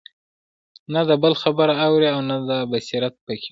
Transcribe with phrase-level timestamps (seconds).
[0.93, 3.49] نه د بل خبره اوري او نه دا بصيرت په كي وي